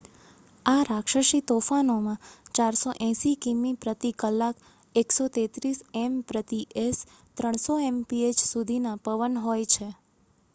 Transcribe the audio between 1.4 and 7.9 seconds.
તોફાનોમાં 480 કિમી/કલાક 133 એમ/એસ; 300